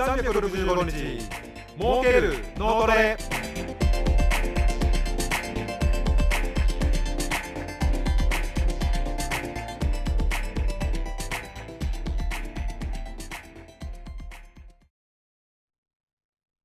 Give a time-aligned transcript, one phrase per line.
[0.00, 1.28] 365日。
[1.78, 3.18] 儲ける脳トレ。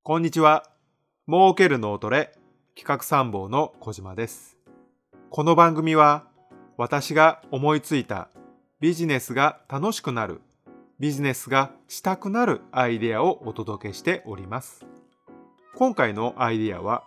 [0.02, 0.64] こんにちは。
[1.28, 2.32] 儲ける脳トレ。
[2.74, 4.58] 企画参謀の小島です。
[5.30, 6.24] この番組は
[6.78, 8.30] 私が思いついた
[8.80, 10.40] ビジネスが楽しくなる
[10.98, 14.86] ビジネスがしたくなるアイデアをお届けしております。
[15.76, 17.04] 今回のアイデアは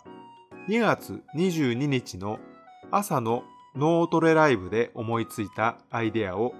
[0.69, 2.39] 2月22日の
[2.91, 6.53] 朝の脳トレライブで思いついたアイデアを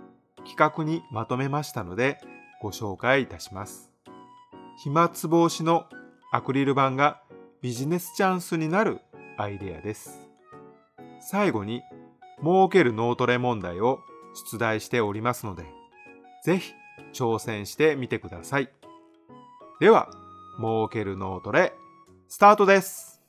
[0.47, 2.19] 企画にまとめましたので
[2.63, 3.91] ご紹介いたします。
[4.83, 5.85] 飛沫防止の
[6.33, 7.21] アクリル板が
[7.61, 9.01] ビジネスチャンスになる
[9.37, 10.31] アイデアです。
[11.21, 11.83] 最後に
[12.43, 13.99] 儲ける脳トレ問題を
[14.51, 15.67] 出題しておりますので、
[16.43, 16.73] ぜひ
[17.13, 18.71] 挑戦してみてください。
[19.81, 20.09] では、
[20.59, 21.73] 儲ける脳トレ、
[22.29, 23.23] スタートです。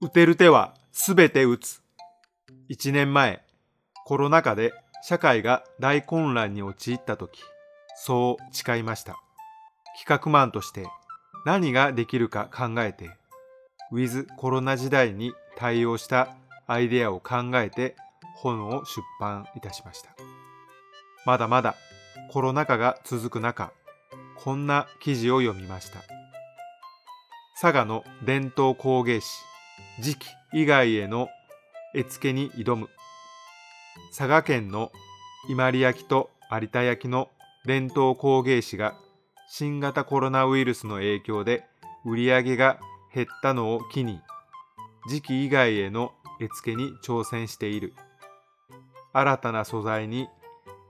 [0.00, 1.80] 打てる手はすべて打つ。
[2.68, 3.44] 一年前、
[4.04, 4.72] コロナ禍で
[5.04, 7.40] 社会が大混乱に陥った時、
[7.94, 9.16] そう誓いました。
[9.96, 10.88] 企画マンとして
[11.44, 13.10] 何ができるか考えて、
[13.90, 17.96] ウィズコロナ時代に対応したアイデアを考えて
[18.36, 20.10] 本を出版いたしました。
[21.26, 21.74] まだまだ
[22.30, 23.72] コロナ禍が続く中、
[24.36, 26.00] こんな記事を読みました。
[27.60, 29.26] 佐賀の伝統工芸士、
[30.00, 31.28] 時期以外への
[31.94, 32.88] 絵付けに挑む。
[34.16, 34.90] 佐賀県の
[35.48, 37.28] 伊万里焼と有田焼の
[37.66, 38.94] 伝統工芸士が
[39.54, 41.66] 新型コロナウイルスの影響で
[42.06, 42.80] 売り上げが
[43.14, 44.22] 減ったのを機に
[45.10, 47.92] 時期以外への絵付けに挑戦している。
[49.12, 50.26] 新たな素材に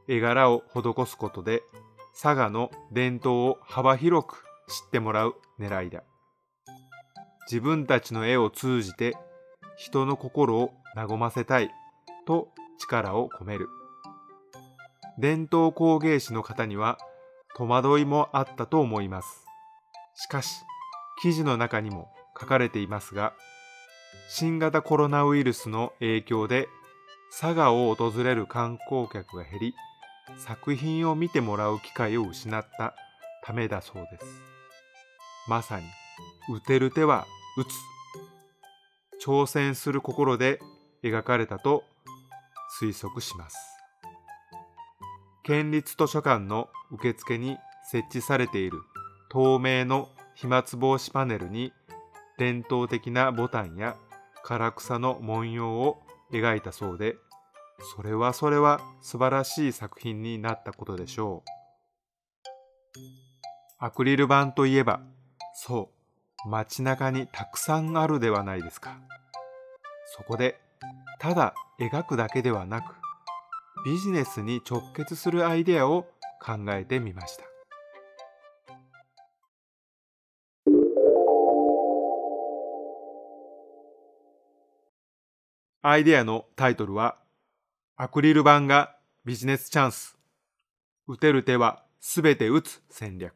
[0.07, 1.65] 絵柄を施すことで
[2.13, 6.05] 佐賀の伝統を幅広く知ってもらう狙いだ。
[7.51, 9.17] 自分たちの絵を通じて
[9.77, 11.69] 人の心を和ませたい
[12.29, 13.69] と力を込める。
[15.19, 16.99] 伝統工芸士の方には
[17.57, 19.47] 戸惑いもあったと思います。
[20.15, 20.63] しかし、
[21.21, 23.35] 記事の中にも書かれていますが、
[24.29, 26.69] 新型コロナウイルスの影響で
[27.39, 29.75] 佐賀を訪れる観光客が減り、
[30.37, 32.95] 作品を見てもらう機会を失った
[33.45, 34.43] ためだそうです。
[35.49, 35.87] まさに、
[36.49, 37.27] 打てる手は
[37.57, 37.69] 打つ。
[39.25, 40.61] 挑戦する心で
[41.03, 41.85] 描かれたと
[42.81, 43.72] 推測します。
[45.45, 47.59] 県立図書館の受付に
[47.91, 48.79] 設置されている
[49.29, 51.73] 透明の飛沫防止パネルに
[52.39, 53.97] 伝統的なボタンや
[54.47, 56.03] 唐草の文様を
[56.33, 57.17] 描いたそうで、
[57.97, 61.51] それはそれは素晴らしい作品になったことでしょう。
[63.79, 65.01] アクリル板といえば、
[65.55, 65.91] そ
[66.47, 69.01] う、街中にたくさんあるではないですか。
[70.17, 70.61] そこで、
[71.19, 73.02] ただ描くだけではなく、
[73.85, 76.07] ビジネスに直結するアイデアを
[76.41, 77.45] 考えてみました。
[85.85, 87.19] アイデアのタイトルは、
[87.97, 88.95] アクリル板が
[89.25, 90.17] ビジネスチャンス。
[91.09, 93.35] 打てる手はすべて打つ戦略。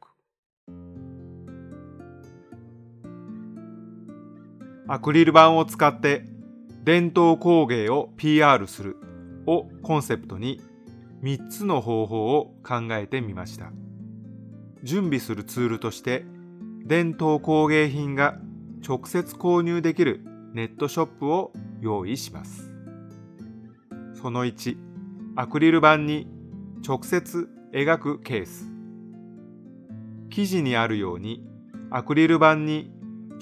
[4.87, 6.25] アクリル板を使って
[6.85, 8.97] 伝統工芸を PR する
[9.47, 10.61] をコンセプトに
[11.23, 13.73] 3つの方法を考えてみました。
[14.83, 16.25] 準備するツールとして
[16.85, 18.39] 伝統工芸品が
[18.87, 20.21] 直接購入できる
[20.53, 22.71] ネットショップを用意します。
[24.15, 24.77] その1、
[25.35, 26.29] アクリル板に
[26.87, 28.71] 直接描くケース。
[30.31, 31.45] 記事にあるように
[31.91, 32.91] アクリル板に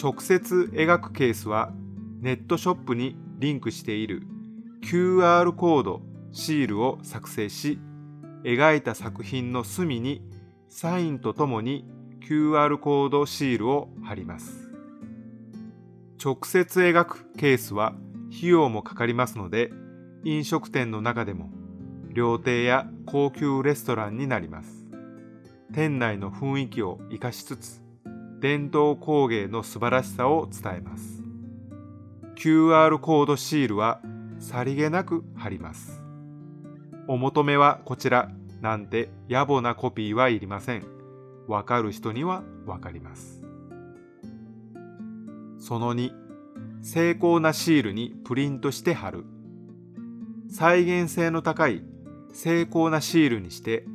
[0.03, 1.73] 直接描くケースは
[2.21, 4.27] ネットショップにリンクしている
[4.85, 7.79] QR コード、シールを作成し、
[8.43, 10.23] 描いた作品の隅に
[10.69, 11.87] サインとともに
[12.29, 14.71] QR コードシールを貼ります。
[16.23, 17.95] 直接描くケースは
[18.31, 19.71] 費用もかかりますので、
[20.23, 21.51] 飲食店の中でも
[22.11, 24.87] 料亭や高級レストランになります。
[25.73, 27.83] 店内の雰囲気を活かしつつ、
[28.39, 31.23] 伝統工芸の素晴らしさを伝えます。
[32.37, 34.03] QR コードシールは
[34.45, 36.03] さりげなく貼ります。
[37.09, 38.31] お求めはこちら
[38.61, 40.85] なんて野暮なコピーはいりません。
[41.49, 43.43] わかる人にはわかります。
[45.59, 46.13] その2、
[46.83, 49.25] 精巧なシールにプリントして貼る。
[50.51, 51.83] 再現性の高い
[52.35, 53.87] 精巧なシールにして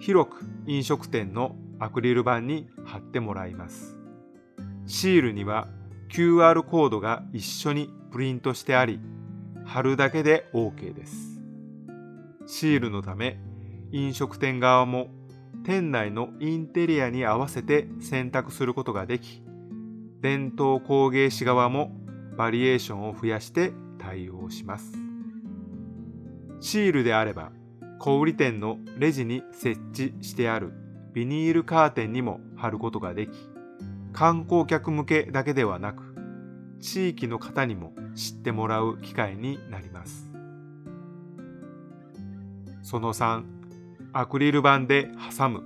[0.00, 3.96] 広く飲食店のアクリル板に貼ってもらいます。
[4.86, 5.68] シールには
[6.10, 8.98] QR コードが一緒にプリントしてあり、
[9.64, 11.40] 貼るだけで OK です。
[12.46, 13.38] シールのため
[13.92, 15.08] 飲食店側も
[15.64, 19.42] 店内のインテリアに合わせて選択することができ、
[20.20, 21.92] 伝統工芸士側も
[22.36, 24.92] バリエーションを増やして対応します。
[26.60, 27.52] シールであれば、
[27.98, 30.72] 小売店のレジに設置してある
[31.14, 33.30] ビニールカーテンにも貼ることができ、
[34.12, 36.14] 観光客向けだけではなく、
[36.80, 40.30] 地域の方にも知ってもらう機会になります。
[42.82, 43.44] その3、
[44.12, 45.62] アクリル板で挟む。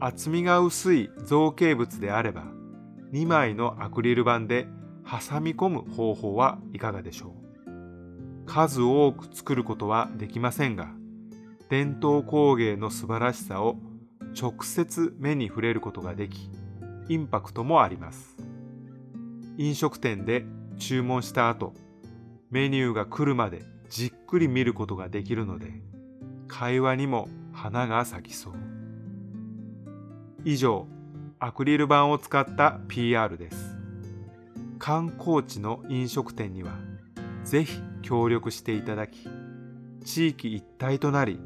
[0.00, 2.44] 厚みが薄い造形物であれば、
[3.12, 4.66] 2枚のアクリル板で
[5.04, 7.44] 挟み込む方法はいかがでしょう
[8.46, 10.88] 数多く作ることはできませんが、
[11.70, 13.78] 伝統工芸の素晴らしさを
[14.40, 16.50] 直接目に触れることができ、
[17.08, 18.36] インパクトもあります。
[19.56, 20.44] 飲食店で
[20.78, 21.74] 注文した後、
[22.50, 25.72] メニューが来るまでじっくり見ることができるので、
[26.48, 28.54] 会話にも花が咲きそう。
[30.44, 30.86] 以上、
[31.38, 33.76] アクリル板を使った PR です。
[34.78, 36.72] 観光地の飲食店には、
[37.44, 39.28] ぜひ協力していただき、
[40.04, 41.40] 地域一体となり、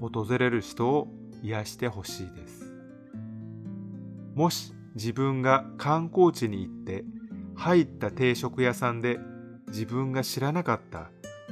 [0.00, 1.08] 訪れる人を
[1.42, 2.72] 癒してほしいです。
[4.34, 7.04] もし自分が観光地に行って
[7.56, 9.18] 入った定食屋さんで
[9.68, 11.10] 自分が知らなかった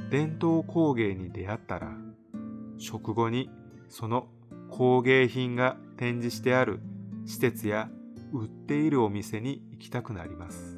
[0.09, 1.91] 伝統工芸に出会ったら
[2.77, 3.49] 食後に
[3.89, 4.27] その
[4.69, 6.79] 工芸品が展示してある
[7.25, 7.89] 施設や
[8.33, 10.77] 売っているお店に行きたくなります。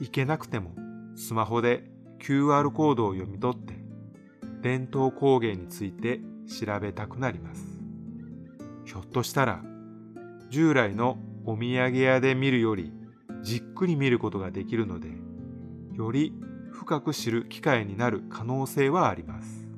[0.00, 0.74] 行けなくても
[1.14, 1.84] スマホで
[2.18, 3.74] QR コードを読み取って
[4.62, 7.78] 伝統工芸について調べたくなります。
[8.86, 9.62] ひょっとしたら
[10.50, 12.92] 従来のお土産屋で見るより
[13.44, 15.08] じっくり見ることができるので
[15.92, 16.32] より
[16.72, 19.68] 深く知る機会になる可能性はあります。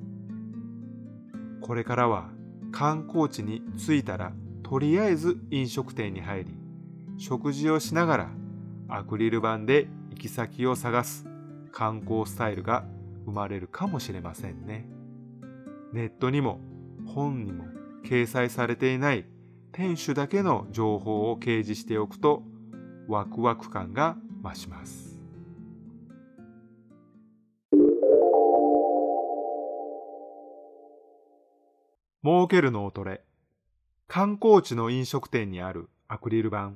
[1.61, 2.31] これからは
[2.71, 4.33] 観光地に着いたら
[4.63, 6.55] とりあえず飲食店に入り
[7.19, 8.31] 食事をしながら
[8.89, 11.27] アクリル板で行き先を探す
[11.73, 12.85] 観光スタイルが
[13.25, 14.89] 生まれるかもしれませんね。
[15.93, 16.61] ネットにも
[17.05, 17.65] 本にも
[18.05, 19.27] 掲載されていない
[19.73, 22.45] 店主だけの情報を掲示しておくと
[23.09, 25.19] ワクワク感が増します。
[32.25, 33.23] 儲けるのをれ。
[34.09, 36.73] 観光地の飲食店にあるアクリル板。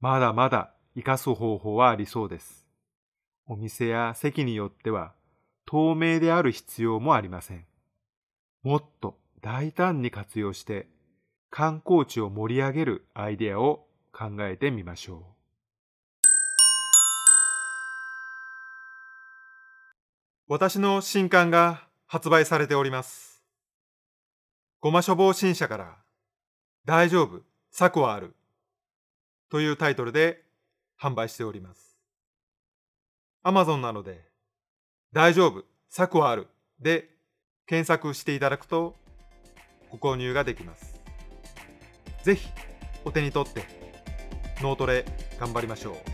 [0.00, 2.66] まだまだ活かす方法はありそうです。
[3.46, 5.12] お店や席によっては
[5.66, 7.66] 透明である必要もありません。
[8.62, 10.88] もっと大胆に活用して
[11.50, 15.33] 観光地を盛り上げるアイデアを考えてみましょう。
[20.46, 23.42] 私の新刊が発売されております。
[24.78, 25.96] ごま処方新社から
[26.84, 27.40] 大丈夫、
[27.70, 28.36] 策はある
[29.48, 30.42] というタイトルで
[31.00, 31.98] 販売しております。
[33.42, 34.22] アマゾンなので
[35.14, 36.46] 大丈夫、策はある
[36.78, 37.08] で
[37.64, 38.96] 検索していただくと
[39.90, 41.00] ご購入ができます。
[42.22, 42.46] ぜひ
[43.06, 43.64] お手に取って
[44.60, 45.06] 脳トレ
[45.40, 46.13] 頑張りましょう。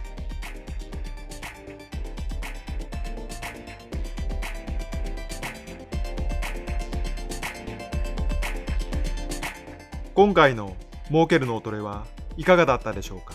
[10.14, 10.76] 今回の
[11.08, 13.34] 儲ける脳トレはいかがだったでしょうか？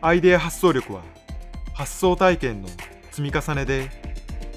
[0.00, 1.02] アイデア発想力は
[1.72, 2.68] 発想体験の
[3.10, 3.90] 積み重ねで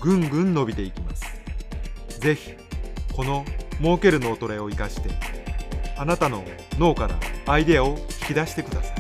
[0.01, 1.25] ぐんぐん伸びていきます。
[2.19, 2.53] ぜひ
[3.15, 3.45] この
[3.79, 5.09] 儲ける脳トレを活かして
[5.97, 6.43] あなたの
[6.77, 8.98] 脳からアイデアを引き出してください